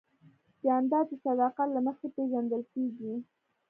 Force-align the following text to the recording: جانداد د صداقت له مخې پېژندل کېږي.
جانداد 0.63 1.05
د 1.09 1.13
صداقت 1.25 1.67
له 1.73 1.81
مخې 1.87 2.07
پېژندل 2.15 2.61
کېږي. 2.73 3.13